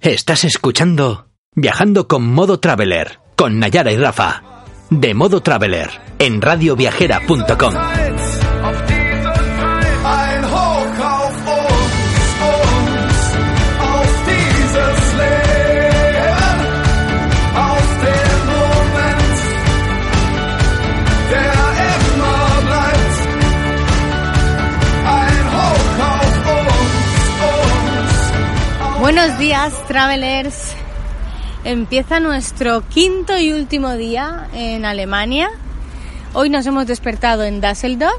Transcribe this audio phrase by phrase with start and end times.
[0.00, 4.42] Estás escuchando Viajando con Modo Traveler, con Nayara y Rafa.
[4.90, 5.88] De Modo Traveler,
[6.18, 7.74] en radioviajera.com.
[29.46, 30.74] días, travelers.
[31.62, 35.48] Empieza nuestro quinto y último día en Alemania.
[36.32, 38.18] Hoy nos hemos despertado en Düsseldorf,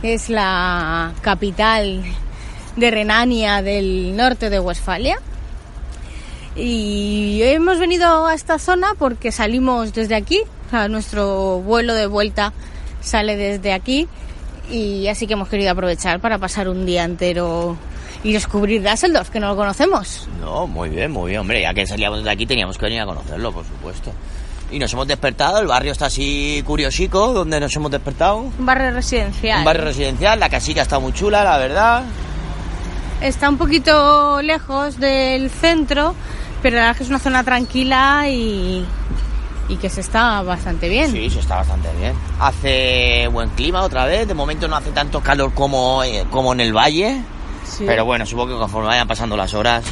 [0.00, 2.02] que es la capital
[2.74, 5.18] de Renania del norte de Westfalia.
[6.54, 10.40] Y hemos venido a esta zona porque salimos desde aquí,
[10.88, 12.54] nuestro vuelo de vuelta
[13.02, 14.08] sale desde aquí
[14.70, 17.76] y así que hemos querido aprovechar para pasar un día entero
[18.26, 20.26] y descubrir Düsseldorf, que no lo conocemos.
[20.40, 21.62] No, muy bien, muy bien, hombre.
[21.62, 24.10] Ya que salíamos de aquí teníamos que venir a conocerlo, por supuesto.
[24.72, 28.38] Y nos hemos despertado, el barrio está así curiosico, donde nos hemos despertado.
[28.38, 29.60] Un barrio residencial.
[29.60, 32.02] Un barrio residencial, la casita está muy chula, la verdad.
[33.20, 36.16] Está un poquito lejos del centro,
[36.62, 38.84] pero la verdad es que es una zona tranquila y,
[39.68, 41.12] y que se está bastante bien.
[41.12, 42.12] Sí, eso está bastante bien.
[42.40, 46.60] Hace buen clima otra vez, de momento no hace tanto calor como, eh, como en
[46.60, 47.22] el valle.
[47.68, 47.84] Sí.
[47.86, 49.84] Pero bueno, supongo que conforme vayan pasando las horas,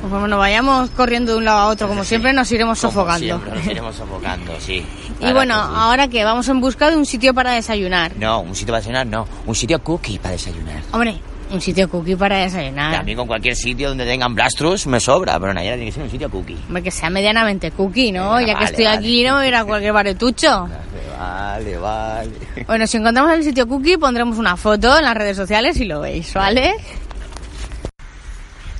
[0.00, 3.24] Conforme nos vayamos corriendo de un lado a otro, como siempre, nos iremos como sofocando.
[3.24, 4.84] siempre, nos iremos sofocando, sí.
[5.18, 5.74] Y bueno, que sí.
[5.76, 8.12] ahora que vamos en busca de un sitio para desayunar.
[8.18, 9.26] No, un sitio para desayunar, no.
[9.46, 10.82] Un sitio cookie para desayunar.
[10.92, 11.16] Hombre,
[11.50, 12.96] un sitio cookie para desayunar.
[12.96, 16.10] También con cualquier sitio donde tengan blastrus me sobra, pero Nayara tiene que ser un
[16.10, 16.58] sitio cookie.
[16.66, 18.38] Hombre, que sea medianamente cookie, ¿no?
[18.42, 18.98] Ya que estoy vale.
[18.98, 20.68] aquí, no me voy a ir a cualquier baretucho.
[21.16, 22.30] Vale, vale.
[22.66, 26.00] Bueno, si encontramos el sitio cookie, pondremos una foto en las redes sociales y lo
[26.00, 26.74] veis, ¿vale?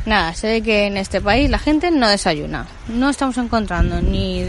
[0.07, 2.67] Nada, se ve que en este país la gente no desayuna.
[2.89, 4.45] No estamos encontrando ni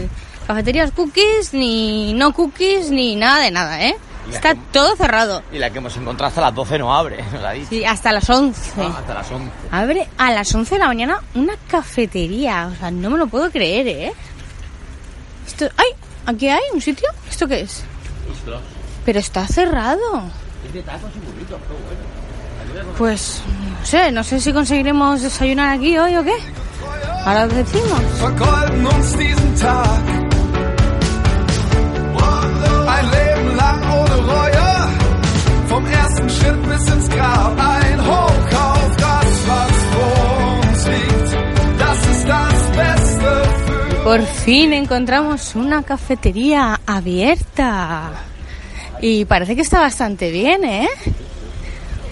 [0.46, 3.96] cafeterías cookies, ni no cookies, ni nada de nada, ¿eh?
[4.30, 5.42] Y Está que- todo cerrado.
[5.52, 7.68] Y la que hemos encontrado hasta las 12 no abre, nos ha dicho.
[7.70, 8.72] Sí, hasta las 11.
[8.82, 9.50] Ah, hasta las 11.
[9.70, 12.70] Abre a las 11 de la mañana una cafetería.
[12.72, 14.12] O sea, no me lo puedo creer, ¿eh?
[15.46, 15.66] Esto...
[15.76, 15.86] ¡Ay!
[16.26, 17.08] ¿Aquí hay un sitio?
[17.30, 17.84] ¿Esto qué es?
[19.04, 20.24] Pero está cerrado.
[22.98, 23.42] Pues
[23.80, 26.34] no sé, no sé si conseguiremos desayunar aquí hoy o qué.
[27.24, 28.00] Ahora os decimos.
[44.04, 48.12] Por fin encontramos una cafetería abierta.
[49.00, 50.88] Y parece que está bastante bien, ¿eh?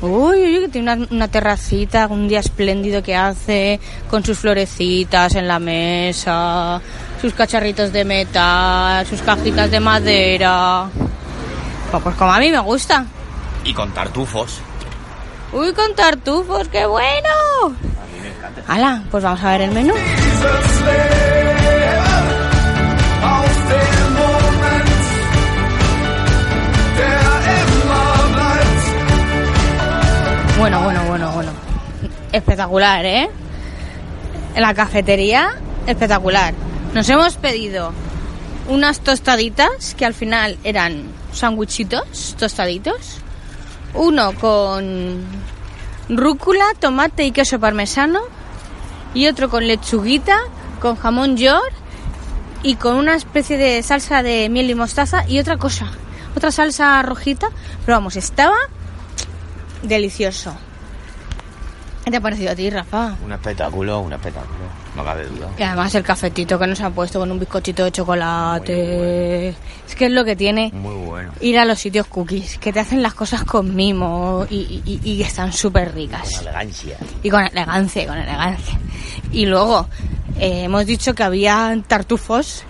[0.05, 5.35] Uy, uy, que tiene una, una terracita, un día espléndido que hace, con sus florecitas
[5.35, 6.79] en la mesa,
[7.23, 10.91] sus cacharritos de metal, sus cajitas de madera.
[11.91, 13.07] Pues, pues como a mí me gusta.
[13.65, 14.61] Y con tartufos.
[15.53, 17.75] Uy, con tartufos, qué bueno.
[18.69, 19.95] Hala, pues vamos a ver el menú.
[30.65, 31.51] Bueno, bueno, bueno, bueno.
[32.33, 33.29] Espectacular, ¿eh?
[34.55, 36.55] En la cafetería, espectacular.
[36.95, 37.93] Nos hemos pedido
[38.71, 43.19] unas tostaditas que al final eran sándwichitos tostaditos.
[43.93, 45.23] Uno con
[46.09, 48.21] rúcula, tomate y queso parmesano.
[49.13, 50.39] Y otro con lechuguita,
[50.81, 51.75] con jamón york
[52.63, 55.91] y con una especie de salsa de miel y mostaza y otra cosa,
[56.35, 57.51] otra salsa rojita.
[57.85, 58.57] Pero vamos, estaba
[59.89, 60.55] delicioso.
[62.05, 63.17] ¿Qué te ha parecido a ti, Rafa?
[63.25, 64.59] Un espectáculo, un espectáculo.
[64.95, 65.49] No cabe duda.
[65.59, 69.49] Y además el cafetito que nos han puesto con un bizcochito de chocolate.
[69.49, 71.33] Es que es lo que tiene Muy bueno.
[71.41, 75.51] ir a los sitios cookies, que te hacen las cosas con mimo y, y- están
[75.55, 76.31] súper ricas.
[76.31, 76.99] Con elegancia.
[77.23, 78.79] Y con elegancia, con elegancia.
[79.33, 79.89] Y luego
[80.39, 82.65] eh, hemos dicho que había tartufos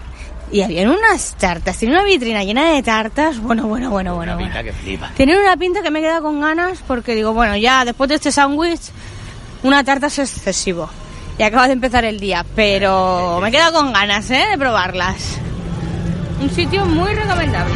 [0.51, 1.77] y habían unas tartas.
[1.79, 3.41] Tiene una vitrina llena de tartas.
[3.41, 4.33] Bueno, bueno, bueno, bueno.
[4.33, 4.53] Una bueno.
[4.53, 5.11] pinta que flipa.
[5.19, 8.31] Una pinta que me he quedado con ganas porque digo, bueno, ya después de este
[8.33, 8.91] sándwich,
[9.63, 10.89] una tarta es excesivo.
[11.39, 14.45] y acaba de empezar el día, pero me he quedado con ganas ¿eh?
[14.51, 15.39] de probarlas.
[16.41, 17.75] Un sitio muy recomendable.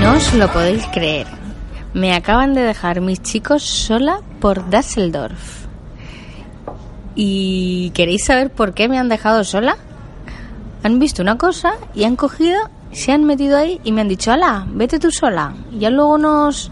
[0.00, 1.41] No os lo podéis creer.
[1.94, 5.66] Me acaban de dejar mis chicos sola por Düsseldorf.
[7.14, 9.76] ¿Y queréis saber por qué me han dejado sola?
[10.82, 12.58] Han visto una cosa y han cogido,
[12.92, 15.52] se han metido ahí y me han dicho, ala, vete tú sola.
[15.78, 16.70] Ya luego nos,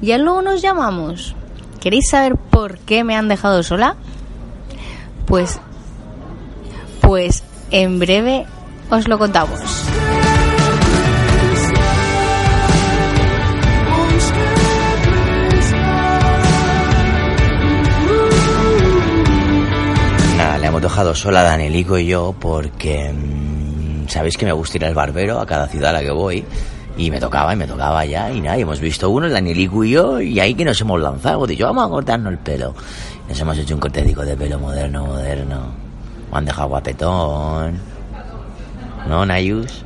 [0.00, 1.36] ya luego nos llamamos.
[1.80, 3.94] ¿Queréis saber por qué me han dejado sola?
[5.26, 5.60] Pues,
[7.00, 8.46] pues en breve
[8.90, 9.75] os lo contamos.
[20.76, 24.92] Hemos dejado sola a Danielico y yo porque mm, sabéis que me gusta ir al
[24.92, 26.44] barbero a cada ciudad a la que voy
[26.98, 29.84] y me tocaba y me tocaba ya y nada, y hemos visto uno, el Danielico
[29.84, 32.74] y yo y ahí que nos hemos lanzado, dicho vamos a cortarnos el pelo.
[33.26, 35.68] Nos hemos hecho un cortecico de pelo moderno, moderno.
[36.30, 37.78] Me han dejado guapetón.
[39.08, 39.82] ¿No, Nayus?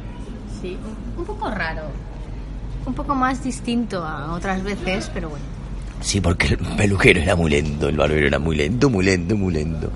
[0.61, 0.77] Sí,
[1.17, 1.83] un poco raro.
[2.85, 5.50] Un poco más distinto a otras veces, pero bueno.
[6.01, 9.53] Sí, porque el peluquero era muy lento, el barbero era muy lento, muy lento, muy
[9.53, 9.93] lento.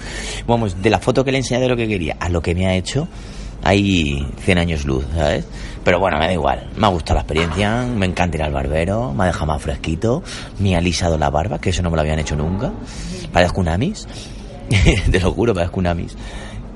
[0.46, 2.66] Vamos, de la foto que le enseñé de lo que quería a lo que me
[2.66, 3.08] ha hecho,
[3.62, 5.46] hay 100 años luz, ¿sabes?
[5.82, 6.70] Pero bueno, me da igual.
[6.76, 10.22] Me ha gustado la experiencia, me encanta ir al barbero, me ha dejado más fresquito,
[10.58, 12.72] me ha alisado la barba, que eso no me lo habían hecho nunca.
[13.32, 14.06] Parezco un amis,
[15.10, 16.14] te lo juro, parezco un amis.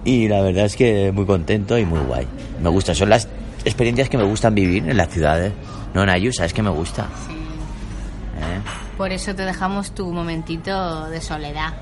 [0.04, 2.26] Y la verdad es que muy contento y muy guay.
[2.62, 3.28] Me gusta, son las
[3.64, 5.52] experiencias que me gustan vivir en las ciudades.
[5.92, 7.02] No, Nayu, sabes que me gusta.
[7.02, 8.87] ¿Eh?
[8.98, 11.72] Por eso te dejamos tu momentito de soledad.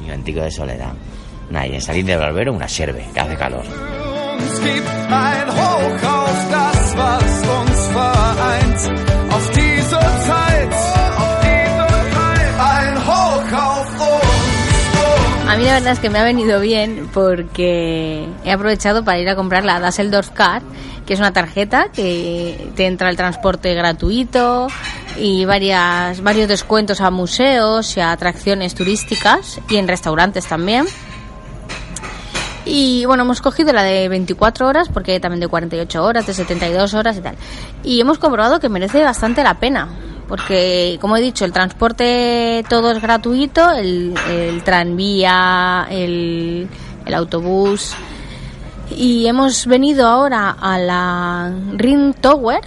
[0.00, 0.92] Mi antico de soledad.
[1.50, 3.64] Nah, y en salir del barbero una sierve, que hace calor.
[15.48, 19.28] A mí la verdad es que me ha venido bien porque he aprovechado para ir
[19.28, 20.62] a comprar la Düsseldorf Card,
[21.06, 24.68] que es una tarjeta que te entra el transporte gratuito
[25.20, 30.86] y varias, varios descuentos a museos y a atracciones turísticas y en restaurantes también.
[32.64, 36.34] Y bueno, hemos cogido la de 24 horas, porque hay también de 48 horas, de
[36.34, 37.36] 72 horas y tal.
[37.84, 39.88] Y hemos comprobado que merece bastante la pena,
[40.28, 44.14] porque como he dicho, el transporte todo es gratuito, el,
[44.64, 46.68] tranvía, el
[47.12, 47.94] autobús.
[48.96, 52.60] Y hemos venido ahora a la Ring Tower,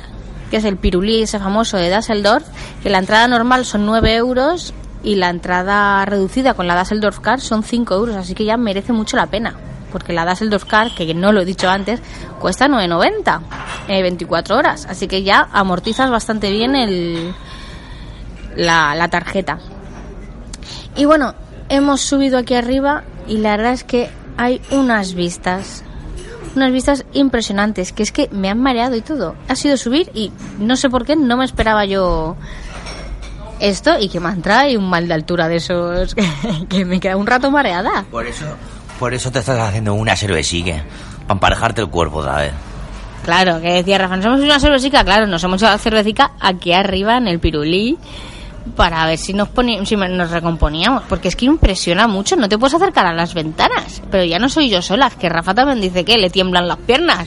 [0.54, 2.46] que es el pirulí ese famoso de Düsseldorf,
[2.84, 4.72] que la entrada normal son 9 euros
[5.02, 8.94] y la entrada reducida con la Düsseldorf Card son 5 euros, así que ya merece
[8.94, 9.56] mucho la pena.
[9.92, 12.02] Porque la Düsseldorf Card, que no lo he dicho antes,
[12.40, 13.40] cuesta 9,90
[13.88, 14.86] eh, 24 horas.
[14.88, 17.34] Así que ya amortizas bastante bien el,
[18.56, 19.58] la, la tarjeta.
[20.96, 21.34] Y bueno,
[21.70, 25.84] hemos subido aquí arriba y la verdad es que hay unas vistas.
[26.56, 29.36] Unas vistas impresionantes, que es que me han mareado y todo.
[29.48, 32.36] Ha sido subir y no sé por qué no me esperaba yo
[33.60, 36.28] esto y que me trae un mal de altura de esos que,
[36.70, 38.06] que me queda un rato mareada.
[38.12, 38.46] Por eso,
[39.00, 40.84] por eso te estás haciendo una cervecica,
[41.22, 42.54] para emparejarte el cuerpo otra vez.
[43.24, 46.32] Claro, que decía Rafa, nos hemos hecho una cervecica, claro, nos hemos hecho la cervecica
[46.42, 47.98] aquí arriba en el pirulí
[48.76, 52.58] para ver si nos poni- si nos recomponíamos, porque es que impresiona mucho, no te
[52.58, 55.82] puedes acercar a las ventanas, pero ya no soy yo sola, es que Rafa también
[55.82, 57.26] dice que le tiemblan las piernas.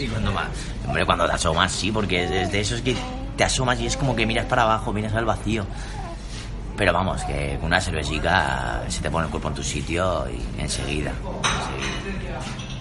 [0.86, 2.96] Hombre, cuando te asomas, sí, porque es de esos que
[3.36, 5.66] te asomas y es como que miras para abajo, miras al vacío.
[6.76, 11.12] Pero vamos, que una cervecica se te pone el cuerpo en tu sitio y enseguida.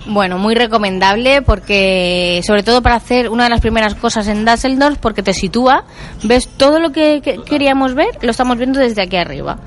[0.07, 4.99] Bueno, muy recomendable porque, sobre todo para hacer una de las primeras cosas en Düsseldorf,
[4.99, 5.85] porque te sitúa,
[6.23, 9.57] ves todo lo que, que queríamos ver, lo estamos viendo desde aquí arriba.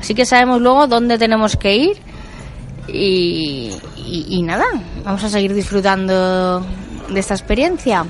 [0.00, 1.96] Así que sabemos luego dónde tenemos que ir
[2.86, 4.64] y nada,
[5.04, 6.64] vamos a seguir disfrutando
[7.08, 8.04] de esta experiencia.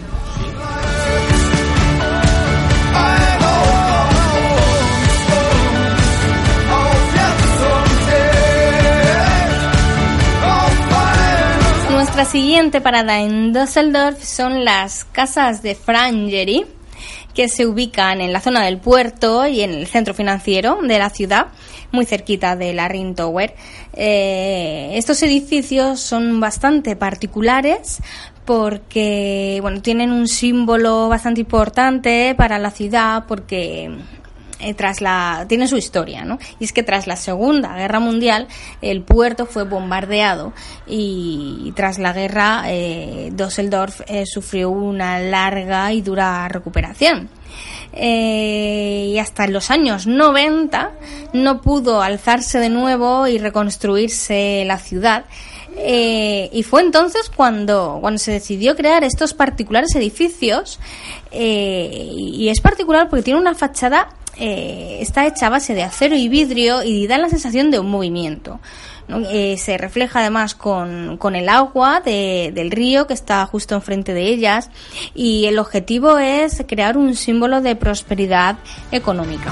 [12.18, 16.66] Nuestra siguiente parada en Düsseldorf son las casas de Frangeri,
[17.32, 21.10] que se ubican en la zona del puerto y en el centro financiero de la
[21.10, 21.46] ciudad,
[21.92, 23.54] muy cerquita de la Ring Tower.
[23.92, 28.02] Eh, estos edificios son bastante particulares
[28.44, 33.96] porque bueno, tienen un símbolo bastante importante para la ciudad porque
[34.60, 36.38] eh, tras la tiene su historia, ¿no?
[36.58, 38.48] Y es que tras la Segunda Guerra Mundial
[38.82, 40.52] el puerto fue bombardeado
[40.86, 47.28] y, tras la guerra eh, Düsseldorf eh, sufrió una larga y dura recuperación.
[47.92, 50.90] Eh, y hasta los años 90
[51.32, 55.24] no pudo alzarse de nuevo y reconstruirse la ciudad.
[55.80, 60.80] Y fue entonces cuando, cuando se decidió crear estos particulares edificios.
[61.30, 66.28] y es particular porque tiene una fachada, eh, está hecha a base de acero y
[66.28, 68.60] vidrio y da la sensación de un movimiento.
[69.32, 74.12] Eh, se refleja además con, con el agua de- del río que está justo enfrente
[74.12, 74.70] de ellas
[75.14, 78.56] y el objetivo es crear un símbolo de prosperidad
[78.92, 79.50] económica.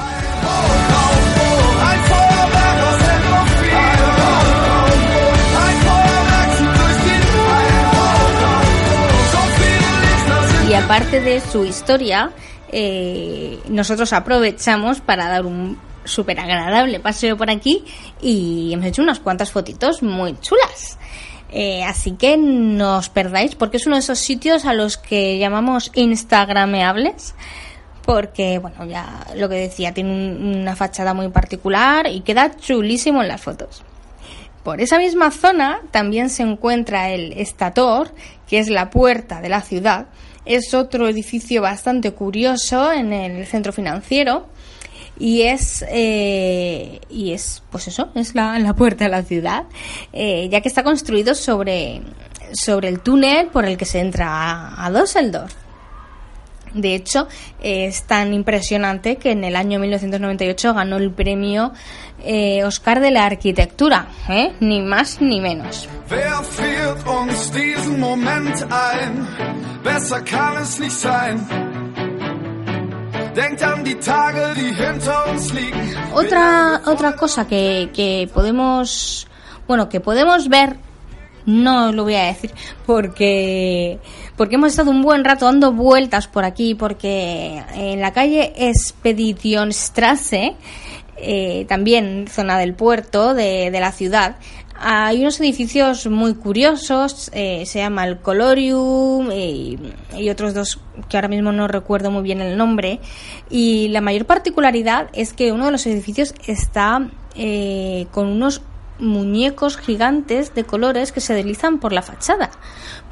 [10.69, 12.31] Y aparte de su historia,
[12.79, 17.83] eh, nosotros aprovechamos para dar un súper agradable paseo por aquí
[18.21, 20.99] y hemos hecho unas cuantas fotitos muy chulas.
[21.51, 25.39] Eh, así que no os perdáis porque es uno de esos sitios a los que
[25.39, 27.35] llamamos instagrameables
[28.05, 33.23] porque, bueno, ya lo que decía, tiene un- una fachada muy particular y queda chulísimo
[33.23, 33.83] en las fotos.
[34.63, 38.13] Por esa misma zona también se encuentra el Estator,
[38.49, 40.07] que es la puerta de la ciudad.
[40.47, 44.47] Es otro edificio bastante curioso en el centro financiero
[45.19, 49.65] y es eh, y es pues eso es la, la puerta de la ciudad
[50.13, 52.03] eh, ya que está construido sobre
[52.53, 55.53] sobre el túnel por el que se entra a, a Düsseldorf.
[56.75, 57.27] De hecho,
[57.63, 61.73] eh, es tan impresionante que en el año 1998 ganó el premio
[62.65, 64.09] Oscar de la Arquitectura,
[64.61, 65.89] ni más ni menos.
[76.13, 79.29] Otra, otra cosa que, que podemos,
[79.69, 80.77] bueno, que podemos ver,
[81.45, 82.51] no lo voy a decir,
[82.85, 84.01] porque,
[84.37, 90.57] porque hemos estado un buen rato dando vueltas por aquí, porque en la calle Expeditionstrasse,
[91.17, 94.35] eh, también zona del puerto de, de la ciudad,
[94.79, 99.79] hay unos edificios muy curiosos, eh, se llama el Colorium y,
[100.17, 103.01] y otros dos que ahora mismo no recuerdo muy bien el nombre.
[103.51, 108.63] Y la mayor particularidad es que uno de los edificios está eh, con unos
[108.99, 112.51] muñecos gigantes de colores que se deslizan por la fachada.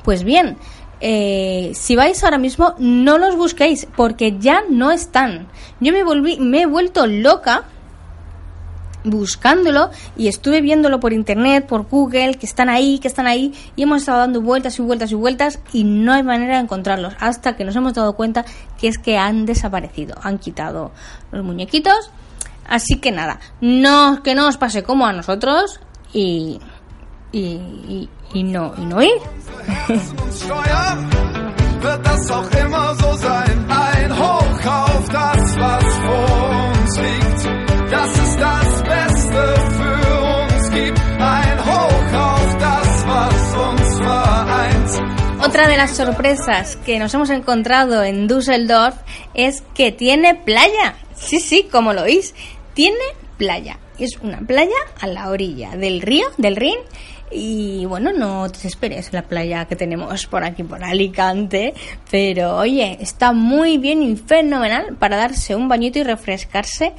[0.02, 0.56] Pues bien,
[1.00, 5.48] eh, si vais ahora mismo, no los busquéis porque ya no están.
[5.80, 7.64] Yo me volví, me he vuelto loca
[9.04, 13.82] buscándolo y estuve viéndolo por internet, por Google, que están ahí, que están ahí, y
[13.82, 17.56] hemos estado dando vueltas y vueltas y vueltas y no hay manera de encontrarlos hasta
[17.56, 18.44] que nos hemos dado cuenta
[18.78, 20.92] que es que han desaparecido, han quitado
[21.30, 22.10] los muñequitos.
[22.66, 25.80] Así que nada, no que no os pase como a nosotros
[26.14, 26.60] y
[27.30, 28.08] y,
[28.42, 29.12] no y no ir.
[45.54, 48.96] Otra de las sorpresas que nos hemos encontrado en Düsseldorf
[49.34, 50.96] es que tiene playa.
[51.14, 52.34] Sí, sí, como lo oís,
[52.72, 52.98] tiene
[53.38, 53.78] playa.
[53.96, 56.74] Es una playa a la orilla del río, del Rin.
[57.30, 61.72] Y bueno, no te esperes la playa que tenemos por aquí, por Alicante.
[62.10, 66.94] Pero oye, está muy bien y fenomenal para darse un bañito y refrescarse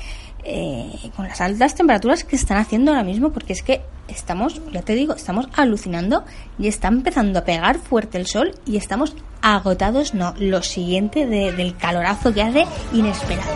[0.45, 4.81] eh, con las altas temperaturas que están haciendo ahora mismo, porque es que estamos, ya
[4.83, 6.23] te digo, estamos alucinando
[6.59, 11.51] y está empezando a pegar fuerte el sol y estamos agotados, no, lo siguiente de-
[11.51, 13.51] del calorazo que hace inesperado.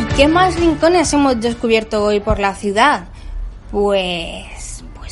[0.00, 3.04] ¿Y qué más rincones hemos descubierto hoy por la ciudad?
[3.70, 4.44] Pues,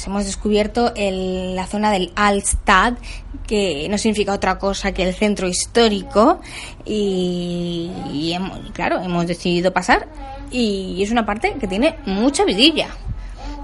[0.03, 2.99] pues hemos descubierto el- la zona del Altstadt,
[3.47, 6.41] que no significa otra cosa que el centro histórico.
[6.85, 10.09] Y, hemos- claro, hemos decidido pasar.
[10.51, 12.89] Y es una parte que tiene mucha vidilla.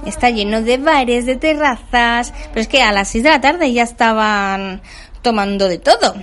[0.06, 3.72] Está lleno de bares, de terrazas, pero es que a las 6 de la tarde
[3.72, 4.80] ya estaban
[5.22, 6.14] tomando de todo.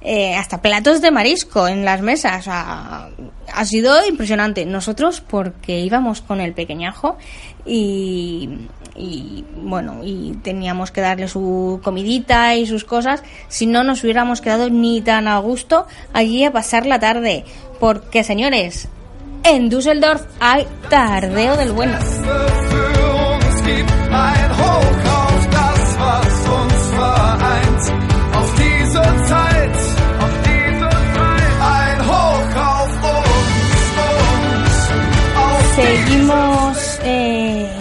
[0.00, 2.46] Eh, hasta platos de marisco en las mesas.
[2.48, 4.64] Ha sido impresionante.
[4.64, 7.18] Nosotros porque íbamos con el pequeñajo
[7.66, 8.48] y,
[8.98, 13.22] y bueno, y teníamos que darle su comidita y sus cosas.
[13.48, 17.44] Si no nos hubiéramos quedado ni tan a gusto allí a pasar la tarde.
[17.78, 18.88] Porque señores,
[19.44, 21.96] en Düsseldorf hay tardeo del bueno.
[35.76, 37.77] Seguimos eh,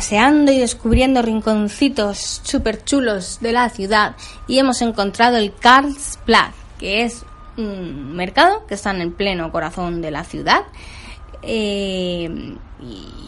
[0.00, 4.16] paseando y descubriendo rinconcitos súper chulos de la ciudad
[4.48, 7.22] y hemos encontrado el Karlsplatz, que es
[7.58, 10.62] un mercado que está en el pleno corazón de la ciudad.
[11.42, 12.56] eh,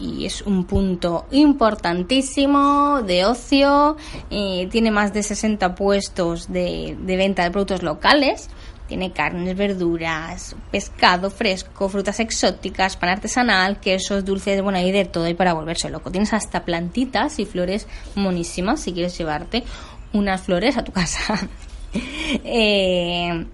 [0.01, 3.95] y, es un punto importantísimo de ocio.
[4.31, 8.49] eh, tiene más de 60 puestos de venta de productos locales.
[8.87, 15.27] Tiene carnes, verduras, pescado fresco, frutas exóticas, pan artesanal, quesos, dulces, bueno, hay de todo
[15.27, 16.11] y para volverse loco.
[16.11, 19.63] Tienes hasta plantitas y flores monísimas si quieres llevarte
[20.11, 21.39] unas flores a tu casa.
[22.43, 23.45] Eh,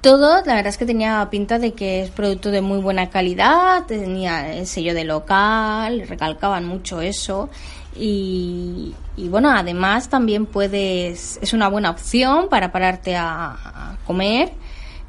[0.00, 3.84] todo, la verdad es que tenía pinta de que es producto de muy buena calidad,
[3.84, 7.50] tenía el sello de local, recalcaban mucho eso.
[7.96, 8.94] Y,
[9.28, 14.52] bueno, además también puedes, es una buena opción para pararte a, a comer,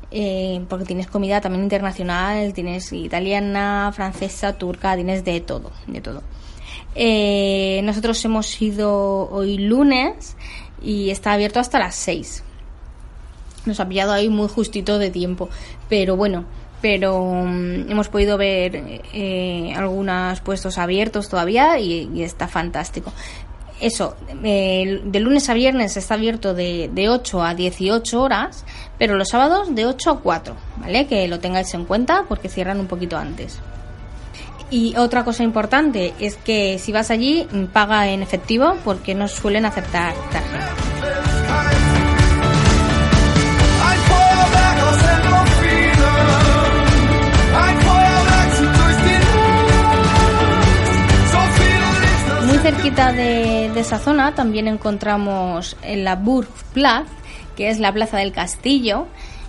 [0.09, 6.21] eh, porque tienes comida también internacional, tienes italiana, francesa, turca, tienes de todo, de todo.
[6.95, 10.35] Eh, nosotros hemos ido hoy lunes
[10.81, 12.43] y está abierto hasta las 6
[13.65, 15.47] nos ha pillado ahí muy justito de tiempo
[15.87, 16.43] pero bueno
[16.81, 23.11] pero mm, hemos podido ver eh, algunos puestos abiertos todavía y, está fantástico
[23.79, 28.63] eso, de lunes a viernes está abierto de, de 8 a 18 horas,
[28.99, 31.07] pero los sábados de 8 a 4, ¿vale?
[31.07, 33.59] Que lo tengáis en cuenta porque cierran un poquito antes.
[34.71, 39.65] Y otra cosa importante es que si vas allí, paga en efectivo porque no suelen
[39.65, 41.20] aceptar tarjeta.
[52.71, 57.09] Cerquita de, esa zona también encontramos en la Burgplatz,
[57.57, 59.07] que es la plaza del castillo.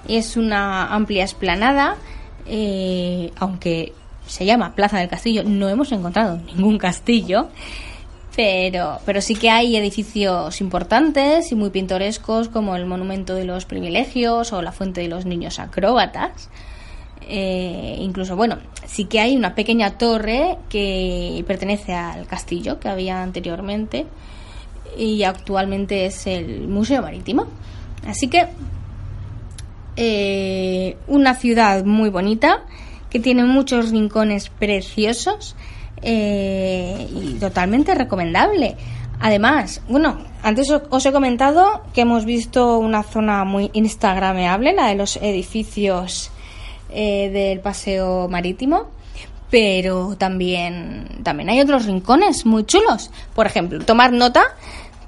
[0.09, 1.97] Es una amplia esplanada,
[2.47, 3.93] eh, aunque
[4.26, 7.49] se llama Plaza del Castillo, no hemos encontrado ningún castillo.
[8.35, 13.67] Pero, pero sí que hay edificios importantes y muy pintorescos como el Monumento de los
[13.67, 16.49] Privilegios o la Fuente de los Niños Acróbatas.
[17.28, 23.23] Eh, incluso, bueno, sí que hay una pequeña torre que pertenece al castillo que había
[23.23, 24.06] anteriormente
[24.99, 27.47] y actualmente es el Museo Marítimo.
[28.06, 28.47] Así que
[29.97, 32.65] eh, una ciudad muy bonita
[33.11, 35.54] que tiene muchos rincones preciosos
[36.02, 38.76] eh, y totalmente recomendable.
[39.21, 44.97] Además, bueno, antes os- he comentado que hemos visto una zona muy instagrameable, la de
[44.97, 46.31] los edificios
[46.95, 48.91] eh, del paseo marítimo,
[49.50, 53.11] pero también, también hay otros rincones muy chulos.
[53.35, 54.43] Por ejemplo, tomar nota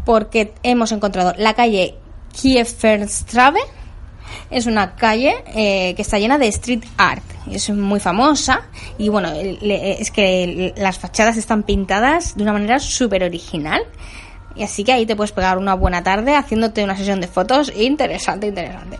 [0.04, 1.94] porque hemos encontrado la calle
[2.32, 3.60] Kieferstrabe,
[4.50, 7.24] es una calle eh, que está llena de street art.
[7.50, 8.62] Es muy famosa
[8.98, 13.82] y bueno, es que las fachadas están pintadas de una manera súper original.
[14.56, 17.72] Y así que ahí te puedes pegar una buena tarde haciéndote una sesión de fotos
[17.76, 18.98] interesante, interesante.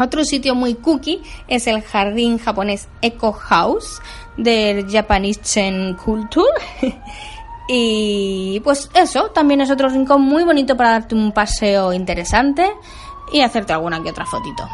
[0.00, 4.00] Otro sitio muy cookie es el jardín japonés Eco House
[4.38, 6.48] del Japanese Culture.
[7.68, 12.72] y pues eso, también es otro rincón muy bonito para darte un paseo interesante
[13.30, 14.66] y hacerte alguna que otra fotito.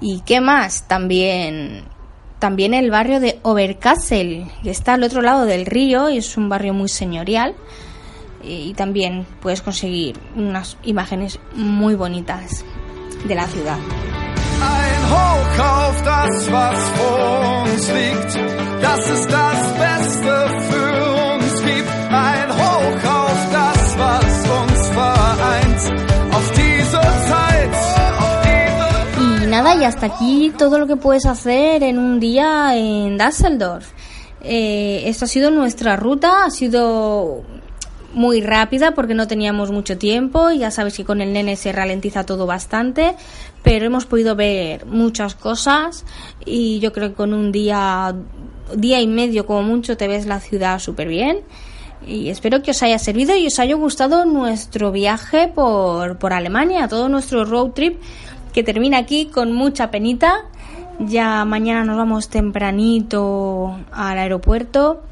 [0.00, 0.86] ¿Y qué más?
[0.86, 1.88] También
[2.38, 6.48] también el barrio de Overcastle, que está al otro lado del río y es un
[6.48, 7.56] barrio muy señorial.
[8.44, 12.64] Y también puedes conseguir unas imágenes muy bonitas
[13.26, 13.76] de la ciudad.
[29.20, 33.88] Y nada, y hasta aquí todo lo que puedes hacer en un día en Düsseldorf.
[34.42, 37.42] Eh, esta ha sido nuestra ruta, ha sido
[38.12, 40.50] muy rápida porque no teníamos mucho tiempo.
[40.50, 43.14] Ya sabes que con el nene se ralentiza todo bastante,
[43.62, 46.04] pero hemos podido ver muchas cosas
[46.44, 48.14] y yo creo que con un día,
[48.74, 51.40] día y medio como mucho te ves la ciudad súper bien.
[52.06, 56.88] Y espero que os haya servido y os haya gustado nuestro viaje por, por Alemania,
[56.88, 58.00] todo nuestro road trip
[58.54, 60.46] que termina aquí con mucha penita.
[60.98, 65.02] Ya mañana nos vamos tempranito al aeropuerto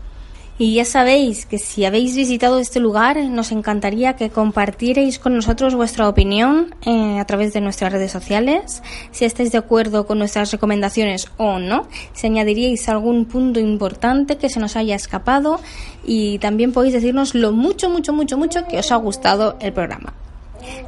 [0.60, 5.76] Y ya sabéis que si habéis visitado este lugar, nos encantaría que compartierais con nosotros
[5.76, 10.50] vuestra opinión eh, a través de nuestras redes sociales, si estáis de acuerdo con nuestras
[10.50, 15.60] recomendaciones o no, si añadiríais algún punto importante que se nos haya escapado
[16.04, 20.12] y también podéis decirnos lo mucho, mucho, mucho, mucho que os ha gustado el programa.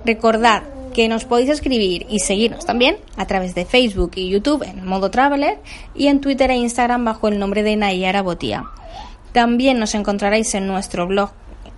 [0.04, 4.84] Recordad que nos podéis escribir y seguirnos también a través de Facebook y YouTube en
[4.84, 5.58] modo Traveler
[5.94, 8.64] y en Twitter e Instagram bajo el nombre de Nayara Botía.
[9.32, 11.30] También nos encontraréis en nuestro blog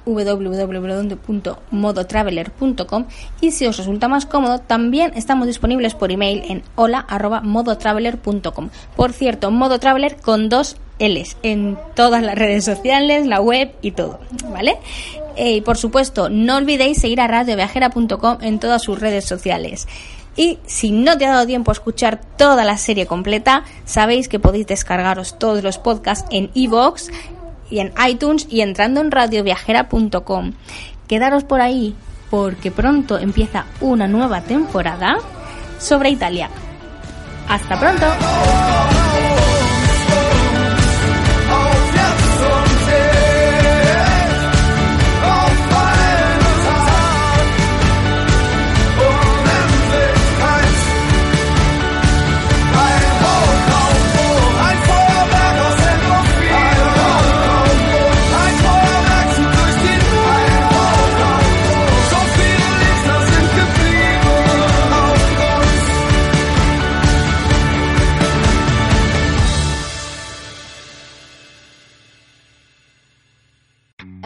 [0.05, 3.05] www.modotraveler.com
[3.41, 8.71] y si os resulta más cómodo también estamos disponibles por email en hola@modotraveler.com.
[8.97, 13.93] Por cierto, Modo Traveler con dos L's en todas las redes sociales, la web y
[13.93, 14.19] todo,
[14.51, 14.79] ¿vale?
[15.37, 19.87] Eh, y por supuesto, no olvidéis seguir a radioviajera.com en todas sus redes sociales.
[20.35, 24.39] Y si no te ha dado tiempo a escuchar toda la serie completa, sabéis que
[24.39, 27.11] podéis descargaros todos los podcasts en iVoox
[27.73, 30.53] y en iTunes y entrando en radioviajera.com.
[31.09, 31.95] Quedaros por ahí
[32.31, 35.19] porque pronto empieza una nueva temporada
[35.79, 36.51] sobre Italia.
[37.49, 39.02] Hasta pronto.